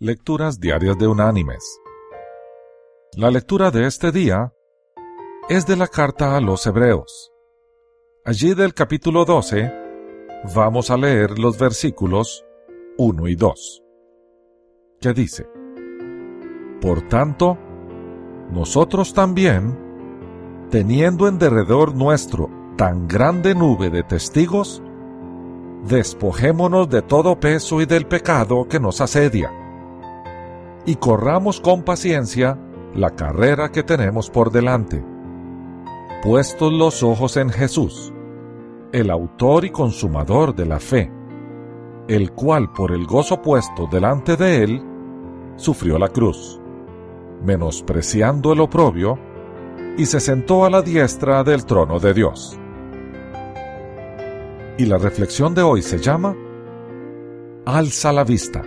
[0.00, 1.80] Lecturas Diarias de Unánimes.
[3.16, 4.52] La lectura de este día
[5.48, 7.32] es de la carta a los Hebreos.
[8.24, 9.72] Allí del capítulo 12
[10.54, 12.44] vamos a leer los versículos
[12.96, 13.82] 1 y 2,
[15.00, 15.48] que dice,
[16.80, 17.58] Por tanto,
[18.52, 19.76] nosotros también,
[20.70, 24.80] teniendo en derredor nuestro tan grande nube de testigos,
[25.88, 29.50] despojémonos de todo peso y del pecado que nos asedia
[30.88, 32.58] y corramos con paciencia
[32.94, 35.04] la carrera que tenemos por delante.
[36.22, 38.10] Puestos los ojos en Jesús,
[38.92, 41.12] el autor y consumador de la fe,
[42.08, 44.82] el cual por el gozo puesto delante de él,
[45.56, 46.58] sufrió la cruz,
[47.44, 49.18] menospreciando el oprobio,
[49.98, 52.58] y se sentó a la diestra del trono de Dios.
[54.78, 56.34] Y la reflexión de hoy se llama
[57.66, 58.64] Alza la vista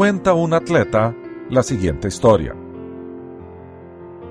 [0.00, 1.14] cuenta un atleta
[1.50, 2.56] la siguiente historia.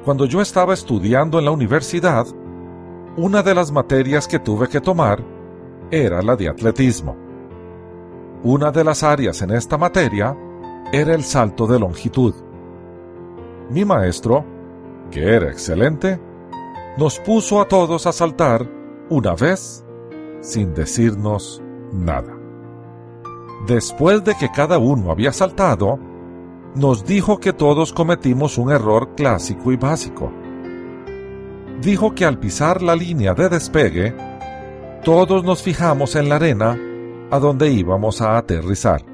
[0.04, 2.26] Cuando yo estaba estudiando en la universidad,
[3.18, 5.24] una de las materias que tuve que tomar
[5.92, 7.16] era la de atletismo.
[8.42, 10.36] Una de las áreas en esta materia
[10.92, 12.34] era el salto de longitud.
[13.70, 14.44] Mi maestro,
[15.12, 16.20] que era excelente,
[16.98, 18.68] nos puso a todos a saltar
[19.12, 19.86] una vez
[20.42, 21.62] sin decirnos
[21.94, 22.39] nada
[23.70, 26.00] después de que cada uno había saltado,
[26.76, 30.32] nos dijo que todos cometimos un error clásico y básico.
[31.80, 34.16] Dijo que al pisar la línea de despegue,
[35.04, 36.78] todos nos fijamos en la arena
[37.30, 39.06] a donde íbamos a aterrizar.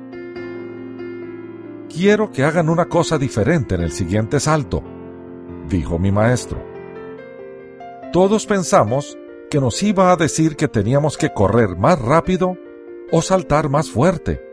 [1.93, 4.81] Quiero que hagan una cosa diferente en el siguiente salto,
[5.69, 6.63] dijo mi maestro.
[8.13, 9.17] Todos pensamos
[9.49, 12.57] que nos iba a decir que teníamos que correr más rápido
[13.11, 14.44] o saltar más fuerte,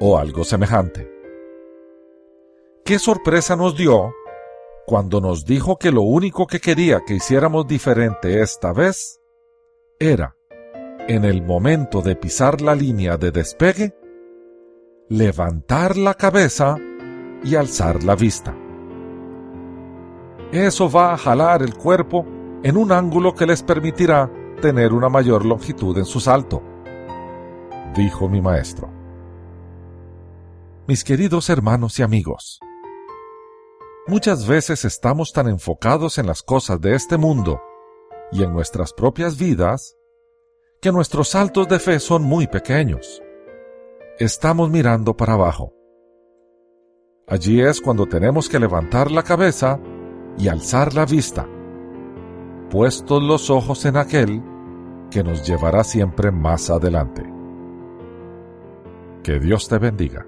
[0.00, 1.10] o algo semejante.
[2.84, 4.12] ¿Qué sorpresa nos dio
[4.86, 9.20] cuando nos dijo que lo único que quería que hiciéramos diferente esta vez
[9.98, 10.36] era,
[11.06, 13.94] en el momento de pisar la línea de despegue,
[15.08, 16.76] levantar la cabeza
[17.44, 18.56] y alzar la vista.
[20.50, 22.26] Eso va a jalar el cuerpo
[22.62, 26.62] en un ángulo que les permitirá tener una mayor longitud en su salto
[27.94, 28.99] dijo mi maestro.
[30.90, 32.58] Mis queridos hermanos y amigos,
[34.08, 37.62] muchas veces estamos tan enfocados en las cosas de este mundo
[38.32, 39.96] y en nuestras propias vidas
[40.82, 43.22] que nuestros saltos de fe son muy pequeños.
[44.18, 45.72] Estamos mirando para abajo.
[47.28, 49.78] Allí es cuando tenemos que levantar la cabeza
[50.38, 51.46] y alzar la vista,
[52.68, 54.42] puestos los ojos en aquel
[55.08, 57.22] que nos llevará siempre más adelante.
[59.22, 60.26] Que Dios te bendiga.